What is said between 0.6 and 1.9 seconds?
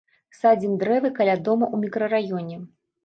дрэвы каля дома ў